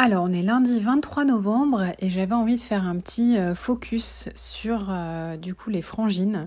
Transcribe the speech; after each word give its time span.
Alors, 0.00 0.22
on 0.22 0.32
est 0.32 0.42
lundi 0.42 0.78
23 0.78 1.24
novembre 1.24 1.82
et 1.98 2.08
j'avais 2.08 2.36
envie 2.36 2.54
de 2.54 2.60
faire 2.60 2.86
un 2.86 2.98
petit 2.98 3.36
euh, 3.36 3.56
focus 3.56 4.28
sur 4.36 4.86
euh, 4.90 5.36
du 5.36 5.56
coup 5.56 5.70
les 5.70 5.82
frangines, 5.82 6.46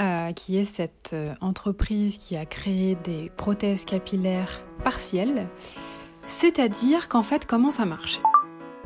euh, 0.00 0.32
qui 0.32 0.56
est 0.56 0.64
cette 0.64 1.14
entreprise 1.42 2.16
qui 2.16 2.34
a 2.34 2.46
créé 2.46 2.96
des 3.04 3.30
prothèses 3.36 3.84
capillaires 3.84 4.62
partielles. 4.84 5.48
C'est-à-dire 6.26 7.10
qu'en 7.10 7.22
fait, 7.22 7.44
comment 7.44 7.70
ça 7.70 7.84
marche? 7.84 8.20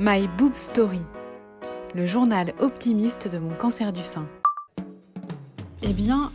My 0.01 0.27
Boob 0.37 0.57
Story, 0.57 1.03
le 1.95 2.05
journal 2.05 2.55
optimiste 2.59 3.29
de 3.29 3.39
mon 3.39 3.55
cancer 3.55 3.93
du 3.93 4.03
sein. 4.03 4.27
Eh 5.83 5.93
bien, 5.93 6.33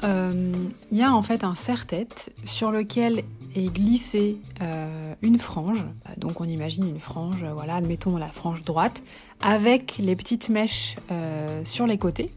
il 0.92 0.98
y 0.98 1.04
a 1.04 1.14
en 1.14 1.22
fait 1.22 1.44
un 1.44 1.56
serre-tête 1.56 2.32
sur 2.46 2.72
lequel 2.72 3.24
est 3.58 3.74
glissée 3.74 4.38
euh, 4.62 5.14
une 5.22 5.40
frange. 5.40 5.84
Donc 6.18 6.42
on 6.42 6.46
imagine 6.46 6.88
une 6.88 7.00
frange, 7.00 7.44
euh, 7.44 7.54
voilà, 7.54 7.76
admettons 7.76 8.18
la 8.18 8.30
frange 8.30 8.62
droite, 8.62 9.04
avec 9.42 9.98
les 9.98 10.16
petites 10.16 10.50
mèches 10.50 10.96
euh, 11.12 11.64
sur 11.66 11.88
les 11.88 11.98
côtés. 11.98 12.32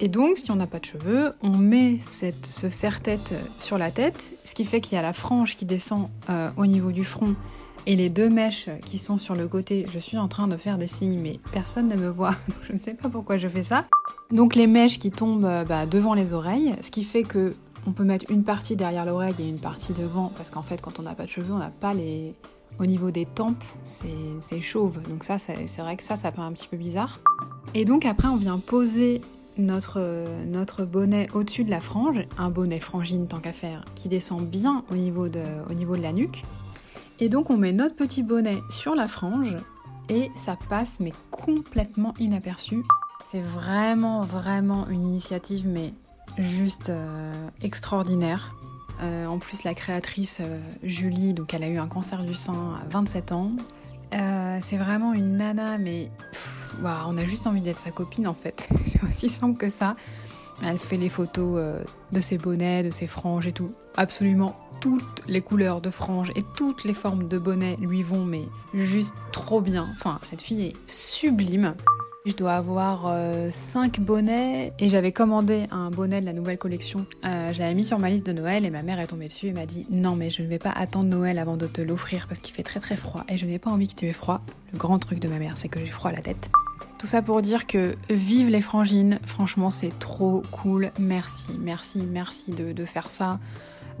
Et 0.00 0.08
donc, 0.08 0.36
si 0.36 0.50
on 0.52 0.56
n'a 0.56 0.68
pas 0.68 0.78
de 0.78 0.84
cheveux, 0.84 1.34
on 1.42 1.50
met 1.50 1.98
cette, 2.00 2.46
ce 2.46 2.70
serre-tête 2.70 3.34
sur 3.58 3.78
la 3.78 3.90
tête, 3.90 4.32
ce 4.44 4.54
qui 4.54 4.64
fait 4.64 4.80
qu'il 4.80 4.94
y 4.94 4.98
a 4.98 5.02
la 5.02 5.12
frange 5.12 5.56
qui 5.56 5.64
descend 5.64 6.08
au 6.56 6.66
niveau 6.66 6.92
du 6.92 7.04
front 7.04 7.34
et 7.84 7.96
les 7.96 8.08
deux 8.08 8.28
mèches 8.28 8.68
qui 8.84 8.96
sont 8.96 9.18
sur 9.18 9.34
le 9.34 9.48
côté. 9.48 9.86
Je 9.90 9.98
suis 9.98 10.16
en 10.16 10.28
train 10.28 10.46
de 10.46 10.56
faire 10.56 10.78
des 10.78 10.86
signes, 10.86 11.18
mais 11.20 11.40
personne 11.50 11.88
ne 11.88 11.96
me 11.96 12.08
voit, 12.10 12.30
donc 12.48 12.58
je 12.62 12.72
ne 12.72 12.78
sais 12.78 12.94
pas 12.94 13.08
pourquoi 13.08 13.38
je 13.38 13.48
fais 13.48 13.64
ça. 13.64 13.86
Donc 14.30 14.54
les 14.54 14.68
mèches 14.68 15.00
qui 15.00 15.10
tombent 15.10 15.64
bah, 15.66 15.84
devant 15.86 16.14
les 16.14 16.32
oreilles, 16.32 16.76
ce 16.80 16.92
qui 16.92 17.02
fait 17.02 17.24
que 17.24 17.56
on 17.88 17.92
peut 17.92 18.04
mettre 18.04 18.26
une 18.30 18.44
partie 18.44 18.76
derrière 18.76 19.06
l'oreille 19.06 19.34
et 19.38 19.48
une 19.48 19.58
partie 19.58 19.94
devant, 19.94 20.30
parce 20.36 20.50
qu'en 20.50 20.62
fait, 20.62 20.80
quand 20.80 20.98
on 20.98 21.02
n'a 21.02 21.14
pas 21.14 21.24
de 21.24 21.30
cheveux, 21.30 21.54
on 21.54 21.58
n'a 21.58 21.70
pas 21.70 21.94
les. 21.94 22.34
Au 22.78 22.86
niveau 22.86 23.10
des 23.10 23.24
tempes, 23.24 23.64
c'est 23.82 24.60
chauve. 24.60 25.02
Donc, 25.08 25.24
ça, 25.24 25.38
c'est 25.38 25.78
vrai 25.78 25.96
que 25.96 26.02
ça, 26.02 26.16
ça 26.16 26.30
paraît 26.30 26.46
un 26.46 26.52
petit 26.52 26.68
peu 26.68 26.76
bizarre. 26.76 27.18
Et 27.74 27.84
donc, 27.84 28.04
après, 28.04 28.28
on 28.28 28.36
vient 28.36 28.58
poser 28.58 29.22
notre, 29.56 30.26
notre 30.46 30.84
bonnet 30.84 31.28
au-dessus 31.32 31.64
de 31.64 31.70
la 31.70 31.80
frange, 31.80 32.20
un 32.36 32.50
bonnet 32.50 32.78
frangine 32.78 33.26
tant 33.26 33.38
qu'à 33.38 33.54
faire, 33.54 33.84
qui 33.94 34.08
descend 34.08 34.46
bien 34.46 34.84
au 34.92 34.94
niveau, 34.94 35.28
de, 35.28 35.42
au 35.68 35.74
niveau 35.74 35.96
de 35.96 36.02
la 36.02 36.12
nuque. 36.12 36.44
Et 37.18 37.28
donc, 37.28 37.50
on 37.50 37.56
met 37.56 37.72
notre 37.72 37.96
petit 37.96 38.22
bonnet 38.22 38.58
sur 38.70 38.94
la 38.94 39.08
frange 39.08 39.56
et 40.08 40.30
ça 40.36 40.56
passe, 40.68 41.00
mais 41.00 41.12
complètement 41.30 42.14
inaperçu. 42.20 42.84
C'est 43.26 43.42
vraiment, 43.42 44.20
vraiment 44.20 44.86
une 44.88 45.02
initiative, 45.02 45.66
mais 45.66 45.94
juste 46.36 46.90
euh, 46.90 47.32
extraordinaire. 47.62 48.54
Euh, 49.02 49.26
en 49.26 49.38
plus, 49.38 49.64
la 49.64 49.74
créatrice 49.74 50.38
euh, 50.40 50.58
Julie, 50.82 51.34
donc 51.34 51.54
elle 51.54 51.62
a 51.62 51.68
eu 51.68 51.78
un 51.78 51.86
cancer 51.86 52.24
du 52.24 52.34
sein 52.34 52.74
à 52.82 52.88
27 52.88 53.32
ans. 53.32 53.52
c'est 54.60 54.76
vraiment 54.76 55.12
une 55.12 55.36
nana, 55.36 55.78
mais 55.78 56.10
on 56.82 57.16
a 57.16 57.24
juste 57.24 57.46
envie 57.46 57.62
d'être 57.62 57.78
sa 57.78 57.90
copine 57.90 58.26
en 58.26 58.34
fait. 58.34 58.68
c'est 58.86 59.02
aussi 59.04 59.28
simple 59.28 59.58
que 59.58 59.70
ça. 59.70 59.94
Elle 60.64 60.78
fait 60.78 60.96
les 60.96 61.08
photos 61.08 61.62
de 62.10 62.20
ses 62.20 62.36
bonnets, 62.36 62.82
de 62.82 62.90
ses 62.90 63.06
franges 63.06 63.46
et 63.46 63.52
tout. 63.52 63.72
Absolument 63.96 64.56
toutes 64.80 65.22
les 65.26 65.40
couleurs 65.40 65.80
de 65.80 65.90
franges 65.90 66.30
et 66.36 66.44
toutes 66.56 66.84
les 66.84 66.94
formes 66.94 67.28
de 67.28 67.38
bonnets 67.38 67.76
lui 67.80 68.02
vont, 68.02 68.24
mais 68.24 68.44
juste 68.74 69.14
trop 69.32 69.60
bien. 69.60 69.88
Enfin, 69.92 70.18
cette 70.22 70.42
fille 70.42 70.66
est 70.66 70.90
sublime. 70.90 71.74
Je 72.28 72.36
dois 72.36 72.52
avoir 72.52 73.10
5 73.50 73.98
euh, 73.98 74.02
bonnets 74.02 74.74
et 74.78 74.90
j'avais 74.90 75.12
commandé 75.12 75.64
un 75.70 75.90
bonnet 75.90 76.20
de 76.20 76.26
la 76.26 76.34
nouvelle 76.34 76.58
collection. 76.58 77.06
Euh, 77.24 77.54
je 77.54 77.58
l'avais 77.58 77.72
mis 77.72 77.84
sur 77.84 77.98
ma 77.98 78.10
liste 78.10 78.26
de 78.26 78.32
Noël 78.32 78.66
et 78.66 78.70
ma 78.70 78.82
mère 78.82 79.00
est 79.00 79.06
tombée 79.06 79.28
dessus 79.28 79.46
et 79.46 79.52
m'a 79.52 79.64
dit 79.64 79.86
non 79.88 80.14
mais 80.14 80.28
je 80.28 80.42
ne 80.42 80.46
vais 80.46 80.58
pas 80.58 80.68
attendre 80.70 81.08
Noël 81.08 81.38
avant 81.38 81.56
de 81.56 81.66
te 81.66 81.80
l'offrir 81.80 82.26
parce 82.28 82.40
qu'il 82.40 82.54
fait 82.54 82.62
très 82.62 82.80
très 82.80 82.96
froid 82.96 83.24
et 83.30 83.38
je 83.38 83.46
n'ai 83.46 83.58
pas 83.58 83.70
envie 83.70 83.88
que 83.88 83.94
tu 83.94 84.06
aies 84.06 84.12
froid. 84.12 84.42
Le 84.74 84.78
grand 84.78 84.98
truc 84.98 85.20
de 85.20 85.28
ma 85.28 85.38
mère 85.38 85.54
c'est 85.56 85.70
que 85.70 85.80
j'ai 85.80 85.86
froid 85.86 86.10
à 86.10 86.12
la 86.12 86.20
tête. 86.20 86.50
Tout 86.98 87.06
ça 87.06 87.22
pour 87.22 87.40
dire 87.40 87.66
que 87.66 87.96
vive 88.10 88.50
les 88.50 88.60
frangines, 88.60 89.20
franchement 89.24 89.70
c'est 89.70 89.98
trop 89.98 90.42
cool, 90.50 90.90
merci, 90.98 91.58
merci, 91.58 92.06
merci 92.10 92.50
de, 92.50 92.72
de 92.72 92.84
faire 92.84 93.06
ça 93.06 93.38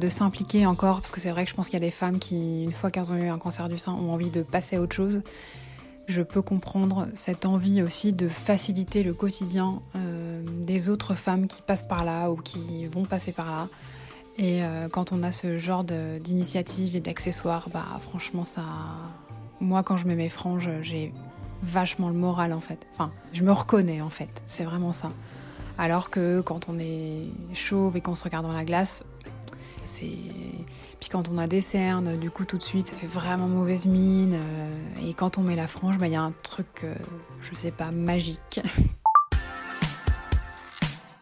de 0.00 0.08
s'impliquer 0.10 0.66
encore, 0.66 1.00
parce 1.00 1.12
que 1.12 1.20
c'est 1.20 1.30
vrai 1.30 1.44
que 1.44 1.50
je 1.50 1.56
pense 1.56 1.68
qu'il 1.68 1.80
y 1.80 1.82
a 1.82 1.86
des 1.86 1.90
femmes 1.90 2.20
qui, 2.20 2.62
une 2.62 2.72
fois 2.72 2.90
qu'elles 2.92 3.12
ont 3.12 3.16
eu 3.16 3.28
un 3.28 3.38
cancer 3.38 3.68
du 3.68 3.78
sein, 3.78 3.94
ont 3.94 4.12
envie 4.12 4.30
de 4.30 4.42
passer 4.42 4.76
à 4.76 4.80
autre 4.80 4.94
chose 4.94 5.22
je 6.08 6.22
peux 6.22 6.40
comprendre 6.40 7.06
cette 7.12 7.44
envie 7.44 7.82
aussi 7.82 8.14
de 8.14 8.28
faciliter 8.28 9.02
le 9.02 9.12
quotidien 9.12 9.82
euh, 9.94 10.42
des 10.62 10.88
autres 10.88 11.14
femmes 11.14 11.46
qui 11.46 11.60
passent 11.60 11.86
par 11.86 12.02
là 12.02 12.30
ou 12.30 12.36
qui 12.36 12.86
vont 12.86 13.04
passer 13.04 13.30
par 13.30 13.50
là. 13.50 13.68
Et 14.38 14.64
euh, 14.64 14.88
quand 14.88 15.12
on 15.12 15.22
a 15.22 15.32
ce 15.32 15.58
genre 15.58 15.84
d'initiative 15.84 16.96
et 16.96 17.00
d'accessoires, 17.00 17.68
bah 17.72 17.84
franchement 18.00 18.44
ça, 18.44 18.64
moi 19.60 19.82
quand 19.82 19.98
je 19.98 20.06
mets 20.06 20.16
mes 20.16 20.30
franges, 20.30 20.70
j'ai 20.80 21.12
vachement 21.62 22.08
le 22.08 22.14
moral 22.14 22.54
en 22.54 22.60
fait. 22.60 22.86
Enfin, 22.94 23.12
je 23.34 23.42
me 23.42 23.52
reconnais 23.52 24.00
en 24.00 24.10
fait, 24.10 24.42
c'est 24.46 24.64
vraiment 24.64 24.94
ça. 24.94 25.10
Alors 25.76 26.08
que 26.08 26.40
quand 26.40 26.68
on 26.70 26.78
est 26.78 27.26
chauve 27.52 27.96
et 27.96 28.00
qu'on 28.00 28.14
se 28.14 28.24
regarde 28.24 28.46
dans 28.46 28.52
la 28.52 28.64
glace, 28.64 29.04
c'est 29.84 30.06
puis 31.00 31.08
quand 31.10 31.28
on 31.28 31.38
a 31.38 31.46
des 31.46 31.60
cernes, 31.60 32.18
du 32.18 32.30
coup 32.30 32.44
tout 32.44 32.58
de 32.58 32.62
suite 32.62 32.88
ça 32.88 32.96
fait 32.96 33.06
vraiment 33.06 33.46
mauvaise 33.46 33.86
mine. 33.86 34.34
Euh, 34.34 35.08
et 35.08 35.14
quand 35.14 35.38
on 35.38 35.42
met 35.42 35.56
la 35.56 35.68
frange, 35.68 35.98
bah, 35.98 36.08
il 36.08 36.12
y 36.12 36.16
a 36.16 36.22
un 36.22 36.32
truc, 36.42 36.82
euh, 36.84 36.94
je 37.40 37.54
sais 37.54 37.70
pas, 37.70 37.90
magique. 37.90 38.60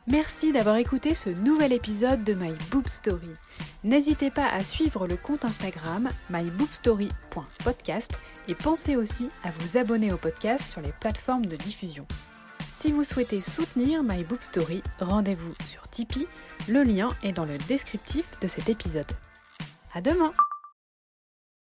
Merci 0.09 0.53
d'avoir 0.53 0.77
écouté 0.77 1.15
ce 1.15 1.31
nouvel 1.31 1.73
épisode 1.73 2.23
de 2.23 2.33
My 2.33 2.53
Boob 2.71 2.87
Story. 2.87 3.35
N'hésitez 3.83 4.31
pas 4.31 4.47
à 4.47 4.63
suivre 4.63 5.07
le 5.07 5.17
compte 5.17 5.45
Instagram 5.45 6.09
myboobstory.podcast 6.31 8.13
et 8.49 8.55
pensez 8.55 8.97
aussi 8.97 9.31
à 9.43 9.51
vous 9.51 9.77
abonner 9.77 10.13
au 10.13 10.17
podcast 10.17 10.73
sur 10.73 10.81
les 10.81 10.93
plateformes 11.01 11.47
de 11.47 11.57
diffusion. 11.57 12.07
Si 12.79 12.93
vous 12.93 13.05
souhaitez 13.05 13.41
soutenir 13.41 14.03
My 14.03 14.23
Boob 14.23 14.43
Story, 14.43 14.83
rendez-vous 15.01 15.55
sur 15.67 15.89
Tipeee, 15.89 16.29
le 16.69 16.83
lien 16.83 17.09
est 17.23 17.33
dans 17.33 17.47
le 17.47 17.57
descriptif 17.57 18.39
de 18.41 18.49
cet 18.49 18.69
épisode. 18.69 19.11
À 19.95 20.03
demain 20.03 20.35